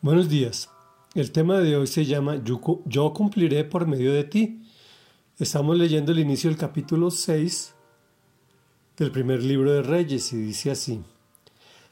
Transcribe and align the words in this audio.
Buenos 0.00 0.28
días. 0.28 0.70
El 1.16 1.32
tema 1.32 1.58
de 1.58 1.74
hoy 1.74 1.88
se 1.88 2.04
llama 2.04 2.40
Yo 2.44 3.12
cumpliré 3.12 3.64
por 3.64 3.88
medio 3.88 4.12
de 4.12 4.22
ti. 4.22 4.62
Estamos 5.40 5.76
leyendo 5.76 6.12
el 6.12 6.20
inicio 6.20 6.48
del 6.48 6.56
capítulo 6.56 7.10
6 7.10 7.74
del 8.96 9.10
primer 9.10 9.42
libro 9.42 9.72
de 9.72 9.82
Reyes 9.82 10.32
y 10.32 10.36
dice 10.36 10.70
así. 10.70 11.02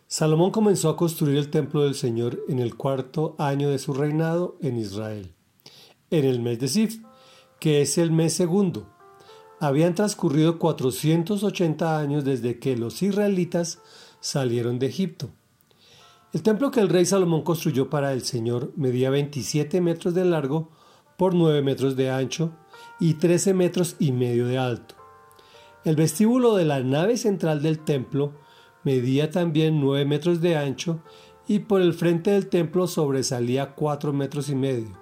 Salomón 0.06 0.53
comenzó 0.53 0.88
a 0.88 0.97
construir 0.97 1.37
el 1.37 1.51
templo 1.51 1.83
del 1.83 1.97
Señor 1.97 2.38
en 2.49 2.61
el 2.61 2.77
cuarto 2.77 3.35
año 3.38 3.71
de 3.71 3.81
su 3.81 3.92
reinado 3.92 4.57
en 4.63 4.77
Israel, 4.77 5.35
en 6.13 6.25
el 6.27 6.38
mes 6.38 6.61
de 6.61 6.69
Sif, 6.69 7.01
que 7.59 7.83
es 7.83 7.99
el 7.99 8.13
mes 8.13 8.35
segundo. 8.35 8.87
Habían 9.59 9.97
transcurrido 9.97 10.61
480 10.61 11.99
años 11.99 12.25
desde 12.25 12.61
que 12.61 12.77
los 12.77 13.03
israelitas 13.03 13.81
salieron 14.21 14.79
de 14.79 14.87
Egipto. 14.87 15.33
El 16.33 16.43
templo 16.43 16.70
que 16.70 16.80
el 16.80 16.88
rey 16.88 17.06
Salomón 17.06 17.42
construyó 17.42 17.88
para 17.88 18.12
el 18.12 18.23
Señor 18.23 18.73
medía 18.77 19.10
27 19.10 19.80
metros 19.80 20.12
de 20.14 20.24
largo 20.24 20.70
por 21.16 21.34
9 21.34 21.62
metros 21.62 21.96
de 21.96 22.10
ancho 22.10 22.52
y 22.98 23.14
13 23.14 23.55
metros 23.55 23.96
y 23.98 24.12
medio 24.12 24.47
de 24.47 24.59
alto. 24.59 24.97
El 25.84 25.97
vestíbulo 25.97 26.56
de 26.56 26.64
la 26.64 26.80
nave 26.80 27.16
central 27.16 27.62
del 27.62 27.78
templo 27.78 28.33
medía 28.83 29.30
también 29.30 29.80
9 29.80 30.05
metros 30.05 30.41
de 30.41 30.56
ancho 30.56 31.00
y 31.47 31.60
por 31.60 31.80
el 31.80 31.95
frente 31.95 32.33
del 32.33 32.48
templo 32.48 32.88
sobresalía 32.88 33.74
4 33.74 34.12
metros 34.12 34.48
y 34.48 34.56
medio. 34.56 34.98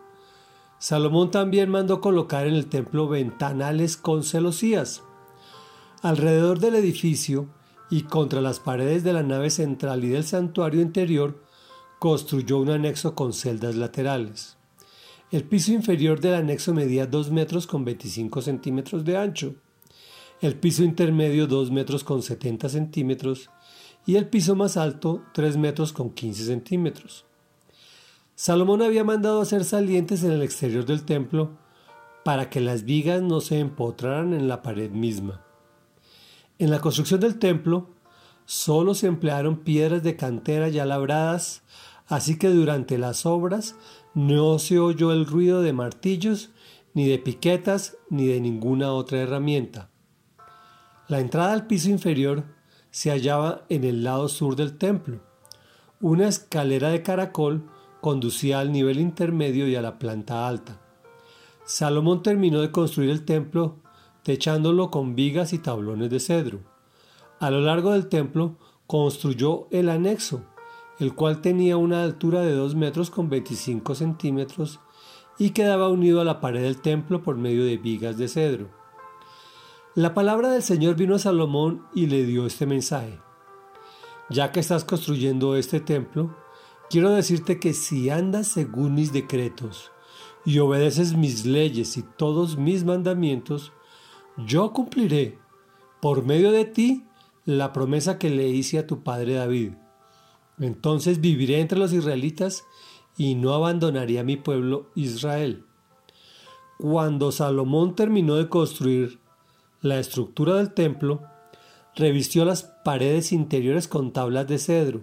Salomón 0.78 1.30
también 1.30 1.70
mandó 1.70 2.02
colocar 2.02 2.46
en 2.46 2.54
el 2.54 2.66
templo 2.66 3.08
ventanales 3.08 3.96
con 3.96 4.22
celosías. 4.22 5.02
Alrededor 6.02 6.58
del 6.58 6.74
edificio 6.74 7.48
y 7.90 8.02
contra 8.02 8.40
las 8.40 8.60
paredes 8.60 9.04
de 9.04 9.12
la 9.12 9.22
nave 9.22 9.50
central 9.50 10.04
y 10.04 10.08
del 10.08 10.24
santuario 10.24 10.80
interior 10.80 11.42
construyó 11.98 12.58
un 12.58 12.70
anexo 12.70 13.14
con 13.14 13.32
celdas 13.32 13.76
laterales. 13.76 14.56
El 15.30 15.44
piso 15.44 15.72
inferior 15.72 16.20
del 16.20 16.34
anexo 16.34 16.74
medía 16.74 17.06
2 17.06 17.30
metros 17.30 17.66
con 17.66 17.84
25 17.84 18.42
centímetros 18.42 19.04
de 19.04 19.16
ancho, 19.16 19.54
el 20.40 20.56
piso 20.56 20.84
intermedio 20.84 21.46
2 21.46 21.70
metros 21.70 22.04
con 22.04 22.22
70 22.22 22.68
centímetros 22.68 23.50
y 24.06 24.16
el 24.16 24.28
piso 24.28 24.54
más 24.54 24.76
alto 24.76 25.22
3 25.32 25.56
metros 25.56 25.92
con 25.92 26.10
15 26.10 26.44
centímetros. 26.44 27.24
Salomón 28.34 28.82
había 28.82 29.04
mandado 29.04 29.40
hacer 29.40 29.64
salientes 29.64 30.24
en 30.24 30.32
el 30.32 30.42
exterior 30.42 30.84
del 30.84 31.04
templo 31.04 31.56
para 32.24 32.50
que 32.50 32.60
las 32.60 32.84
vigas 32.84 33.22
no 33.22 33.40
se 33.40 33.60
empotraran 33.60 34.34
en 34.34 34.48
la 34.48 34.62
pared 34.62 34.90
misma. 34.90 35.43
En 36.58 36.70
la 36.70 36.80
construcción 36.80 37.20
del 37.20 37.38
templo 37.38 37.90
solo 38.44 38.94
se 38.94 39.08
emplearon 39.08 39.58
piedras 39.58 40.02
de 40.02 40.16
cantera 40.16 40.68
ya 40.68 40.84
labradas, 40.84 41.62
así 42.06 42.38
que 42.38 42.48
durante 42.48 42.96
las 42.98 43.26
obras 43.26 43.74
no 44.14 44.58
se 44.60 44.78
oyó 44.78 45.12
el 45.12 45.26
ruido 45.26 45.62
de 45.62 45.72
martillos, 45.72 46.50
ni 46.92 47.08
de 47.08 47.18
piquetas, 47.18 47.96
ni 48.08 48.26
de 48.26 48.40
ninguna 48.40 48.92
otra 48.92 49.18
herramienta. 49.18 49.90
La 51.08 51.18
entrada 51.18 51.52
al 51.52 51.66
piso 51.66 51.90
inferior 51.90 52.44
se 52.90 53.10
hallaba 53.10 53.64
en 53.68 53.82
el 53.82 54.04
lado 54.04 54.28
sur 54.28 54.54
del 54.54 54.78
templo. 54.78 55.20
Una 56.00 56.28
escalera 56.28 56.90
de 56.90 57.02
caracol 57.02 57.68
conducía 58.00 58.60
al 58.60 58.70
nivel 58.70 59.00
intermedio 59.00 59.66
y 59.66 59.74
a 59.74 59.82
la 59.82 59.98
planta 59.98 60.46
alta. 60.46 60.80
Salomón 61.64 62.22
terminó 62.22 62.60
de 62.60 62.70
construir 62.70 63.10
el 63.10 63.24
templo 63.24 63.80
techándolo 64.24 64.90
con 64.90 65.14
vigas 65.14 65.52
y 65.52 65.58
tablones 65.58 66.10
de 66.10 66.18
cedro. 66.18 66.60
A 67.38 67.50
lo 67.50 67.60
largo 67.60 67.92
del 67.92 68.08
templo 68.08 68.56
construyó 68.86 69.68
el 69.70 69.88
anexo, 69.88 70.44
el 70.98 71.14
cual 71.14 71.40
tenía 71.40 71.76
una 71.76 72.02
altura 72.02 72.40
de 72.40 72.52
2 72.52 72.74
metros 72.74 73.10
con 73.10 73.28
25 73.28 73.94
centímetros 73.94 74.80
y 75.38 75.50
quedaba 75.50 75.90
unido 75.90 76.20
a 76.20 76.24
la 76.24 76.40
pared 76.40 76.62
del 76.62 76.80
templo 76.80 77.22
por 77.22 77.36
medio 77.36 77.64
de 77.64 77.76
vigas 77.76 78.16
de 78.16 78.28
cedro. 78.28 78.70
La 79.94 80.14
palabra 80.14 80.50
del 80.50 80.62
Señor 80.62 80.96
vino 80.96 81.14
a 81.14 81.18
Salomón 81.18 81.86
y 81.94 82.06
le 82.06 82.24
dio 82.24 82.46
este 82.46 82.66
mensaje. 82.66 83.20
Ya 84.30 84.52
que 84.52 84.60
estás 84.60 84.84
construyendo 84.84 85.54
este 85.54 85.80
templo, 85.80 86.34
quiero 86.88 87.10
decirte 87.10 87.60
que 87.60 87.74
si 87.74 88.10
andas 88.10 88.48
según 88.48 88.94
mis 88.94 89.12
decretos 89.12 89.92
y 90.46 90.58
obedeces 90.60 91.14
mis 91.14 91.44
leyes 91.44 91.96
y 91.96 92.02
todos 92.02 92.56
mis 92.56 92.84
mandamientos, 92.84 93.72
yo 94.36 94.72
cumpliré 94.72 95.38
por 96.00 96.24
medio 96.24 96.50
de 96.50 96.64
ti 96.64 97.04
la 97.44 97.72
promesa 97.72 98.18
que 98.18 98.30
le 98.30 98.48
hice 98.48 98.78
a 98.78 98.86
tu 98.86 99.02
padre 99.02 99.34
David. 99.34 99.72
Entonces 100.58 101.20
viviré 101.20 101.60
entre 101.60 101.78
los 101.78 101.92
israelitas 101.92 102.64
y 103.16 103.36
no 103.36 103.54
abandonaré 103.54 104.18
a 104.18 104.24
mi 104.24 104.36
pueblo 104.36 104.90
Israel. 104.94 105.64
Cuando 106.78 107.32
Salomón 107.32 107.94
terminó 107.94 108.34
de 108.36 108.48
construir 108.48 109.18
la 109.80 109.98
estructura 109.98 110.56
del 110.56 110.74
templo, 110.74 111.22
revistió 111.94 112.44
las 112.44 112.64
paredes 112.64 113.32
interiores 113.32 113.86
con 113.86 114.12
tablas 114.12 114.48
de 114.48 114.58
cedro, 114.58 115.02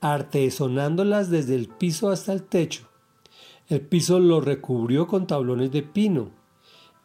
artesonándolas 0.00 1.30
desde 1.30 1.54
el 1.54 1.68
piso 1.68 2.10
hasta 2.10 2.32
el 2.32 2.42
techo. 2.42 2.86
El 3.68 3.80
piso 3.80 4.20
lo 4.20 4.40
recubrió 4.40 5.06
con 5.06 5.26
tablones 5.26 5.72
de 5.72 5.82
pino 5.82 6.30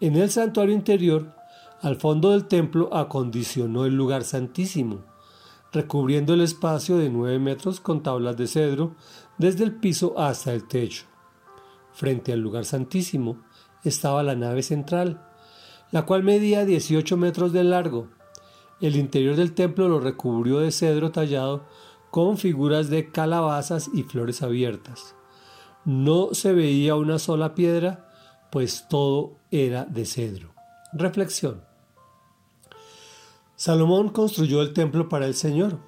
en 0.01 0.16
el 0.16 0.31
santuario 0.31 0.73
interior, 0.73 1.35
al 1.79 1.95
fondo 1.95 2.31
del 2.31 2.47
templo, 2.47 2.94
acondicionó 2.94 3.85
el 3.85 3.95
lugar 3.95 4.23
santísimo, 4.23 5.06
recubriendo 5.72 6.34
el 6.34 6.41
espacio 6.41 6.97
de 6.97 7.09
nueve 7.09 7.38
metros 7.38 7.79
con 7.79 8.03
tablas 8.03 8.35
de 8.35 8.47
cedro 8.47 8.95
desde 9.38 9.63
el 9.63 9.75
piso 9.75 10.17
hasta 10.17 10.53
el 10.53 10.67
techo. 10.67 11.06
Frente 11.94 12.34
al 12.34 12.40
lugar 12.40 12.66
santísimo 12.66 13.44
estaba 13.84 14.23
la 14.23 14.35
nave 14.35 14.63
central, 14.63 15.22
la 15.91 16.06
cual 16.06 16.23
medía 16.23 16.66
18 16.66 17.16
metros 17.17 17.53
de 17.53 17.63
largo. 17.63 18.07
El 18.79 18.95
interior 18.95 19.35
del 19.35 19.53
templo 19.53 19.88
lo 19.88 20.00
recubrió 20.00 20.59
de 20.59 20.72
cedro 20.72 21.11
tallado 21.11 21.66
con 22.09 22.38
figuras 22.38 22.90
de 22.90 23.11
calabazas 23.11 23.90
y 23.94 24.03
flores 24.03 24.41
abiertas. 24.41 25.16
No 25.85 26.34
se 26.34 26.53
veía 26.53 26.95
una 26.95 27.19
sola 27.19 27.53
piedra, 27.53 28.10
pues 28.51 28.88
todo 28.89 29.38
era 29.50 29.85
de 29.85 30.06
cedro. 30.06 30.53
Reflexión. 30.94 31.63
Salomón 33.56 34.09
construyó 34.09 34.62
el 34.62 34.73
templo 34.73 35.07
para 35.07 35.25
el 35.25 35.35
Señor. 35.35 35.79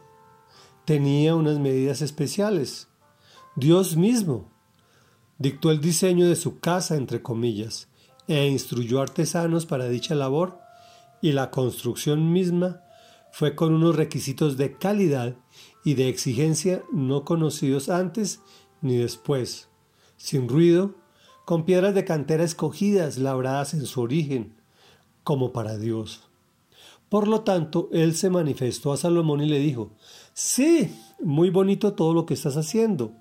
Tenía 0.85 1.35
unas 1.35 1.59
medidas 1.59 2.01
especiales. 2.01 2.87
Dios 3.55 3.97
mismo 3.97 4.51
dictó 5.37 5.71
el 5.71 5.81
diseño 5.81 6.27
de 6.27 6.35
su 6.35 6.59
casa, 6.59 6.95
entre 6.95 7.21
comillas, 7.21 7.89
e 8.27 8.47
instruyó 8.47 9.01
artesanos 9.01 9.65
para 9.65 9.89
dicha 9.89 10.15
labor, 10.15 10.59
y 11.21 11.31
la 11.33 11.51
construcción 11.51 12.31
misma 12.31 12.81
fue 13.31 13.55
con 13.55 13.73
unos 13.73 13.95
requisitos 13.95 14.57
de 14.57 14.77
calidad 14.77 15.35
y 15.83 15.95
de 15.95 16.07
exigencia 16.07 16.83
no 16.91 17.25
conocidos 17.25 17.89
antes 17.89 18.41
ni 18.81 18.97
después, 18.97 19.69
sin 20.17 20.47
ruido, 20.47 20.95
con 21.45 21.65
piedras 21.65 21.93
de 21.95 22.05
cantera 22.05 22.43
escogidas, 22.43 23.17
labradas 23.17 23.73
en 23.73 23.85
su 23.85 24.01
origen, 24.01 24.53
como 25.23 25.51
para 25.51 25.77
Dios. 25.77 26.21
Por 27.09 27.27
lo 27.27 27.41
tanto, 27.41 27.89
él 27.91 28.15
se 28.15 28.29
manifestó 28.29 28.91
a 28.91 28.97
Salomón 28.97 29.41
y 29.41 29.47
le 29.47 29.59
dijo, 29.59 29.91
sí, 30.33 30.89
muy 31.21 31.49
bonito 31.49 31.93
todo 31.93 32.13
lo 32.13 32.25
que 32.25 32.33
estás 32.33 32.57
haciendo, 32.57 33.13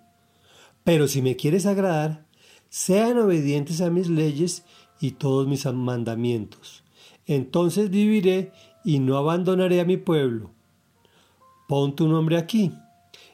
pero 0.85 1.09
si 1.09 1.23
me 1.23 1.37
quieres 1.37 1.67
agradar, 1.67 2.25
sean 2.69 3.19
obedientes 3.19 3.81
a 3.81 3.91
mis 3.91 4.09
leyes 4.09 4.65
y 5.01 5.13
todos 5.13 5.47
mis 5.47 5.67
mandamientos. 5.67 6.83
Entonces 7.27 7.91
viviré 7.91 8.53
y 8.85 8.99
no 8.99 9.17
abandonaré 9.17 9.81
a 9.81 9.85
mi 9.85 9.97
pueblo. 9.97 10.51
Pon 11.69 11.95
tu 11.95 12.09
nombre 12.09 12.37
aquí. 12.37 12.73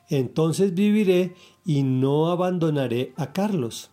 Entonces 0.09 0.75
viviré 0.75 1.35
y 1.65 1.83
no 1.83 2.29
abandonaré 2.29 3.12
a 3.17 3.33
Carlos. 3.33 3.91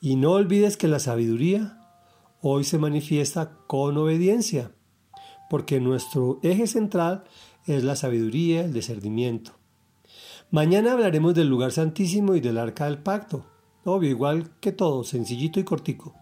Y 0.00 0.16
no 0.16 0.32
olvides 0.32 0.76
que 0.76 0.88
la 0.88 1.00
sabiduría 1.00 1.78
hoy 2.40 2.64
se 2.64 2.78
manifiesta 2.78 3.58
con 3.66 3.96
obediencia, 3.96 4.70
porque 5.50 5.80
nuestro 5.80 6.38
eje 6.42 6.66
central 6.66 7.24
es 7.66 7.82
la 7.82 7.96
sabiduría, 7.96 8.64
el 8.64 8.72
discernimiento. 8.72 9.52
Mañana 10.50 10.92
hablaremos 10.92 11.34
del 11.34 11.48
lugar 11.48 11.72
santísimo 11.72 12.34
y 12.34 12.40
del 12.40 12.58
arca 12.58 12.86
del 12.86 12.98
pacto. 12.98 13.44
Obvio, 13.84 14.08
igual 14.08 14.50
que 14.60 14.72
todo, 14.72 15.04
sencillito 15.04 15.58
y 15.60 15.64
cortico. 15.64 16.14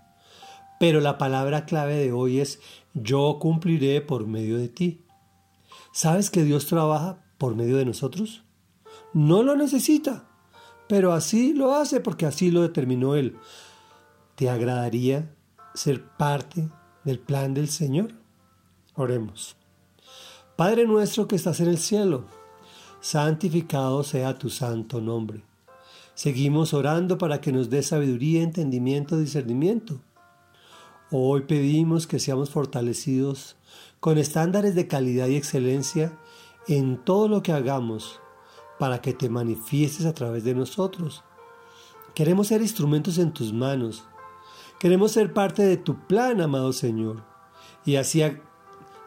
Pero 0.80 1.00
la 1.00 1.18
palabra 1.18 1.64
clave 1.64 1.96
de 1.96 2.12
hoy 2.12 2.40
es 2.40 2.60
yo 2.94 3.38
cumpliré 3.40 4.00
por 4.00 4.26
medio 4.26 4.56
de 4.56 4.68
ti. 4.68 5.04
¿Sabes 5.92 6.30
que 6.30 6.44
Dios 6.44 6.66
trabaja 6.66 7.24
por 7.38 7.54
medio 7.54 7.76
de 7.76 7.84
nosotros? 7.84 8.42
No 9.12 9.42
lo 9.42 9.54
necesita, 9.54 10.28
pero 10.88 11.12
así 11.12 11.52
lo 11.52 11.74
hace 11.74 12.00
porque 12.00 12.26
así 12.26 12.50
lo 12.50 12.62
determinó 12.62 13.14
Él. 13.14 13.36
¿Te 14.36 14.50
agradaría 14.50 15.34
ser 15.72 16.04
parte 16.04 16.68
del 17.04 17.18
plan 17.18 17.54
del 17.54 17.70
Señor? 17.70 18.12
Oremos. 18.94 19.56
Padre 20.56 20.86
nuestro 20.86 21.26
que 21.26 21.36
estás 21.36 21.60
en 21.60 21.68
el 21.68 21.78
cielo, 21.78 22.26
santificado 23.00 24.02
sea 24.02 24.36
tu 24.36 24.50
santo 24.50 25.00
nombre. 25.00 25.42
Seguimos 26.14 26.74
orando 26.74 27.16
para 27.16 27.40
que 27.40 27.50
nos 27.50 27.70
dé 27.70 27.82
sabiduría, 27.82 28.42
entendimiento, 28.42 29.16
discernimiento. 29.16 30.00
Hoy 31.10 31.42
pedimos 31.42 32.06
que 32.06 32.18
seamos 32.18 32.50
fortalecidos 32.50 33.56
con 34.00 34.18
estándares 34.18 34.74
de 34.74 34.86
calidad 34.86 35.28
y 35.28 35.36
excelencia 35.36 36.12
en 36.68 37.02
todo 37.02 37.28
lo 37.28 37.42
que 37.42 37.52
hagamos 37.52 38.20
para 38.78 39.00
que 39.00 39.14
te 39.14 39.30
manifiestes 39.30 40.04
a 40.04 40.12
través 40.12 40.44
de 40.44 40.54
nosotros. 40.54 41.24
Queremos 42.14 42.48
ser 42.48 42.60
instrumentos 42.60 43.16
en 43.16 43.32
tus 43.32 43.54
manos. 43.54 44.04
Queremos 44.78 45.12
ser 45.12 45.32
parte 45.32 45.62
de 45.62 45.76
tu 45.76 46.06
plan, 46.06 46.40
amado 46.40 46.72
Señor, 46.72 47.24
y 47.84 47.96
así 47.96 48.22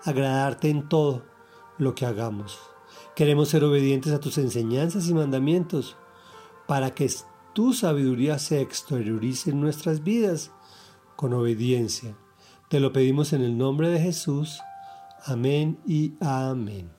agradarte 0.04 0.70
en 0.70 0.90
todo 0.90 1.24
lo 1.78 1.94
que 1.94 2.06
hagamos. 2.06 2.60
Queremos 3.16 3.50
ser 3.50 3.64
obedientes 3.64 4.14
a 4.14 4.20
tus 4.20 4.38
enseñanzas 4.38 5.08
y 5.08 5.14
mandamientos 5.14 5.96
para 6.68 6.96
que 6.96 7.12
tu 7.54 7.74
sabiduría 7.74 8.40
se 8.40 8.62
exteriorice 8.62 9.52
en 9.52 9.62
nuestras 9.62 10.04
vidas 10.04 10.52
con 11.16 11.34
obediencia. 11.34 12.16
Te 12.70 12.80
lo 12.80 12.94
pedimos 12.94 13.34
en 13.34 13.42
el 13.42 13.58
nombre 13.58 13.90
de 13.90 14.00
Jesús. 14.00 14.60
Amén 15.26 15.80
y 15.86 16.14
amén. 16.22 16.99